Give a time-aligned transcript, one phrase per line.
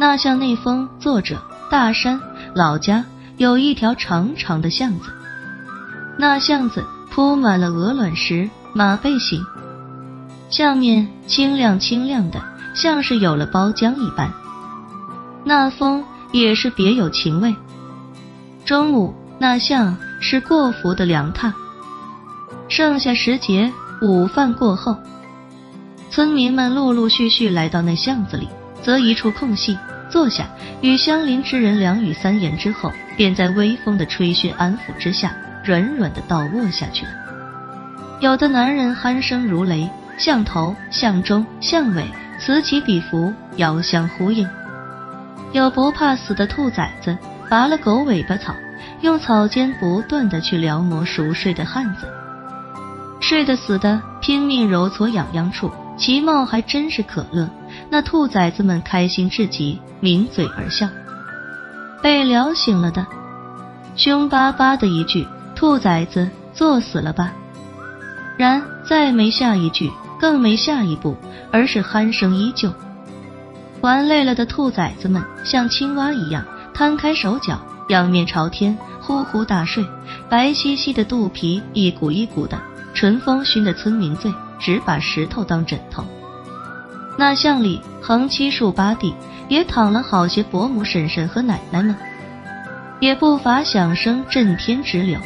[0.00, 1.38] 那巷内峰作者
[1.70, 2.18] 大山
[2.54, 3.04] 老家
[3.36, 5.10] 有一条长长的巷子，
[6.16, 9.44] 那巷子铺满了鹅卵石、马背形，
[10.48, 12.42] 下面清亮清亮的，
[12.74, 14.32] 像是有了包浆一般。
[15.44, 17.54] 那风也是别有情味。
[18.64, 21.52] 中午那巷是过福的凉榻，
[22.70, 24.96] 剩下时节午饭过后，
[26.08, 28.48] 村民们陆陆续续来到那巷子里，
[28.82, 29.76] 择一处空隙
[30.10, 30.46] 坐下，
[30.82, 35.32] 与相邻之人两语三言之后，便在微风的吹嘘安抚之下，
[35.64, 37.12] 软软的倒卧下去了。
[38.20, 42.04] 有的男人鼾声如雷，巷头、巷中、巷尾
[42.38, 44.46] 此起彼伏，遥相呼应。
[45.52, 47.16] 有不怕死的兔崽子，
[47.48, 48.54] 拔了狗尾巴草，
[49.00, 52.06] 用草尖不断的去撩磨熟睡的汉子，
[53.20, 57.48] 睡得死的拼命揉搓痒痒处，其貌还真是可乐。
[57.90, 60.88] 那兔崽子们开心至极，抿嘴而笑。
[62.00, 63.04] 被撩醒了的，
[63.96, 67.32] 凶巴巴的一句：“兔崽子，作死了吧！”
[68.38, 71.16] 然再没下一句，更没下一步，
[71.50, 72.72] 而是鼾声依旧。
[73.80, 79.84] 玩累了的兔崽子们像青蛙一样摊开手脚，仰面朝天，呼呼大睡。
[80.28, 82.56] 白兮兮的肚皮一股一股的，
[82.94, 86.04] 纯风熏的村民醉，只把石头当枕头。
[87.20, 89.14] 那巷里横七竖八地
[89.46, 91.94] 也躺了好些伯母、婶婶和奶奶们，
[92.98, 95.20] 也不乏响声震天直流。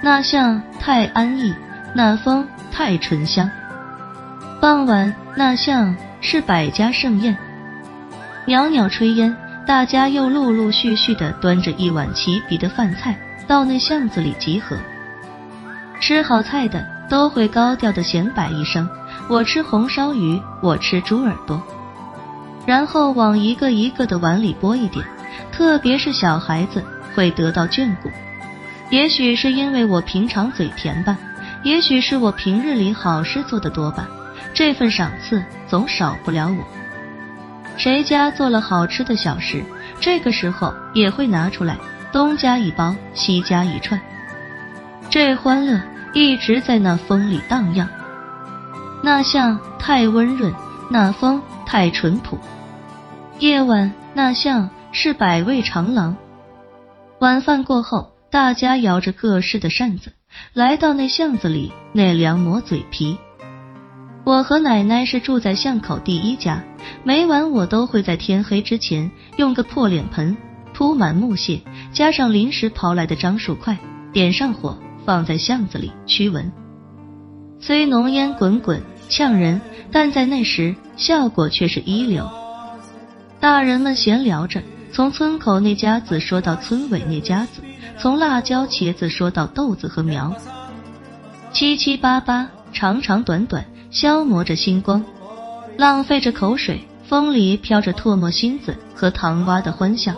[0.00, 1.52] 那巷太安逸，
[1.92, 3.50] 那风太醇香。
[4.60, 5.92] 傍晚那巷。
[6.22, 7.36] 是百家盛宴，
[8.46, 14.76] 袅袅炊烟，大家又陆陆续续的端着一碗齐鼻的饭菜到那巷子里集合。
[16.00, 18.88] 吃好菜的都会高调的显摆一声
[19.28, 21.62] ：“我吃红烧鱼，我吃猪耳朵。”
[22.66, 25.04] 然后往一个一个的碗里拨一点。
[25.52, 28.10] 特别是小孩子会得到眷顾。
[28.90, 31.16] 也许是因为我平常嘴甜吧，
[31.62, 34.06] 也许是我平日里好事做的多吧。
[34.52, 36.64] 这份赏赐总少不了我。
[37.76, 39.64] 谁家做了好吃的小食，
[39.98, 41.76] 这个时候也会拿出来，
[42.12, 43.98] 东加一包，西加一串。
[45.08, 45.80] 这欢乐
[46.12, 47.88] 一直在那风里荡漾。
[49.02, 50.52] 那巷太温润，
[50.90, 52.38] 那风太淳朴。
[53.38, 56.16] 夜晚那巷是百味长廊。
[57.20, 60.12] 晚饭过后，大家摇着各式的扇子，
[60.54, 63.16] 来到那巷子里，那凉磨嘴皮。
[64.24, 66.64] 我和奶奶是住在巷口第一家，
[67.04, 70.36] 每晚我都会在天黑之前用个破脸盆
[70.74, 71.60] 铺满木屑，
[71.92, 73.78] 加上临时刨来的樟树块，
[74.12, 76.52] 点上火，放在巷子里驱蚊。
[77.60, 82.28] 虽浓烟滚滚呛人，但在那时效果却是一流。
[83.40, 84.62] 大人们闲聊着，
[84.92, 87.62] 从村口那家子说到村尾那家子，
[87.98, 90.34] 从辣椒茄子说到豆子和苗，
[91.52, 93.64] 七七八八，长长短短。
[93.88, 95.02] 消磨着星光，
[95.78, 100.12] 浪费着口水，风里飘着唾沫星子和糖蛙的欢笑，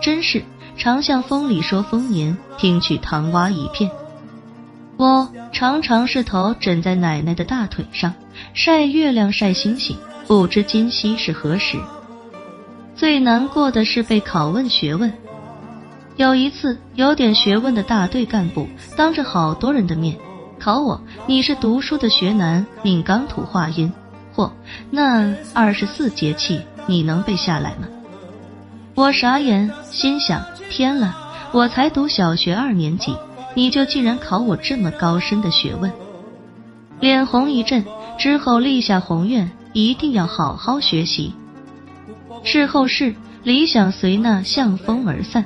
[0.00, 0.44] 真是
[0.76, 3.90] 常向风里说丰年，听取糖蛙一片。
[4.96, 8.14] 我常常是头枕在奶奶的大腿上，
[8.52, 9.96] 晒月亮晒星星，
[10.26, 11.76] 不知今夕是何时。
[12.94, 15.12] 最难过的是被拷问学问。
[16.16, 20.16] 有一次，有点学问的大队干部当着好多人的面。
[20.60, 23.92] 考我，你是读书的学男，命刚土化阴，
[24.34, 24.52] 嚯，
[24.90, 27.88] 那二十四节气你能背下来吗？
[28.94, 30.40] 我傻眼，心想：
[30.70, 31.16] 天了，
[31.52, 33.16] 我才读小学二年级，
[33.54, 35.90] 你就竟然考我这么高深的学问？
[37.00, 37.84] 脸红一阵，
[38.18, 41.32] 之后立下宏愿，一定要好好学习。
[42.42, 45.44] 事后事，理想随那向风而散，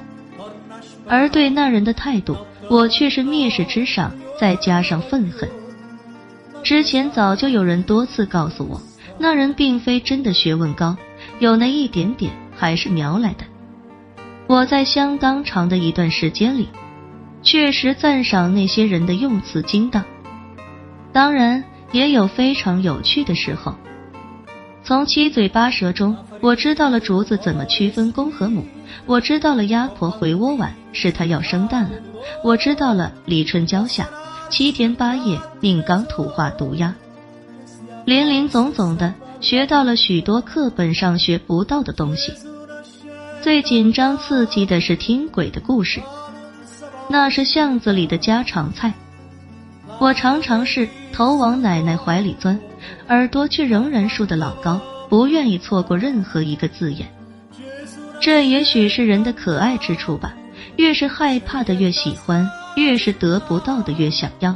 [1.07, 2.37] 而对那人的态度，
[2.69, 4.13] 我却是蔑视之上。
[4.41, 5.49] 再加上愤恨，
[6.63, 8.81] 之前早就有人多次告诉我，
[9.19, 10.97] 那人并非真的学问高，
[11.41, 13.45] 有那一点点还是瞄来的。
[14.47, 16.69] 我在相当长的一段时间里，
[17.43, 20.05] 确实赞赏那些人的用词精当，
[21.13, 23.75] 当然也有非常有趣的时候。
[24.85, 28.65] 从七嘴八舌中，我知道了竹子怎么区分公和母，
[29.07, 31.91] 我知道了鸭婆回窝晚是它要生蛋了，
[32.43, 34.09] 我知道了立春交下。
[34.51, 36.95] 七天八夜，命刚土化毒鸭，
[38.07, 39.13] 林林总总的
[39.43, 42.33] 学到了许多课本上学不到的东西。
[43.43, 46.01] 最紧张刺激的是听鬼的故事，
[47.09, 48.93] 那是巷子里的家常菜。
[49.99, 52.59] 我常常是头往奶奶怀里钻，
[53.09, 57.09] 耳朵却仍然竖得老高，不愿意错过任何一个字眼。
[58.21, 60.35] 这也许是人的可爱之处吧。
[60.77, 64.55] 越是害怕的越喜欢，越是得不到的越想要。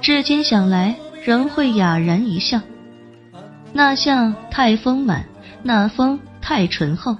[0.00, 0.94] 至今想来，
[1.24, 2.60] 仍会哑然一笑。
[3.72, 5.24] 那像太丰满，
[5.64, 7.16] 那风太醇厚。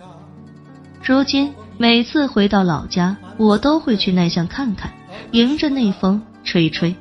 [1.02, 4.92] 如今每次回到老家，我都会去那巷看看，
[5.30, 6.94] 迎着那风吹吹。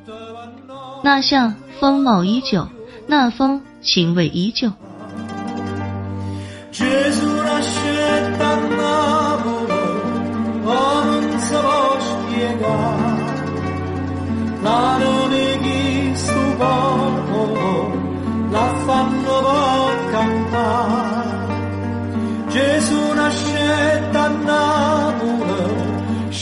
[1.03, 2.65] 那巷风貌依旧，
[3.05, 4.71] 那风情味依旧。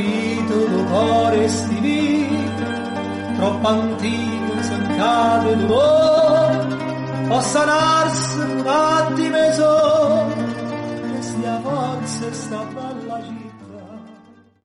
[0.00, 2.64] lo cuore dolore stivito,
[3.36, 6.66] troppo antico stancato dolore,
[7.26, 10.34] può sanarsi un attimo e solo,
[11.12, 13.11] che si avanza sta ballando.